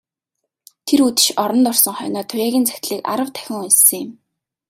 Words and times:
Тэр 0.85 0.99
үдэш 1.07 1.27
оронд 1.43 1.65
орсон 1.71 1.93
хойноо 1.97 2.23
Туяагийн 2.29 2.65
захидлыг 2.67 2.99
арав 3.11 3.29
дахин 3.33 3.55
уншсан 3.61 3.97
юм. 4.05 4.09